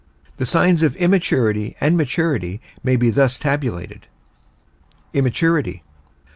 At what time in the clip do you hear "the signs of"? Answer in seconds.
0.37-0.95